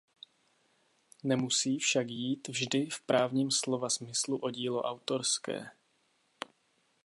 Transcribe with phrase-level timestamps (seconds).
[1.23, 5.71] Nemusí však jít vždy v právním slova smyslu o dílo autorské.